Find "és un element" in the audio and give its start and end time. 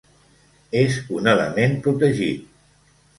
0.79-1.75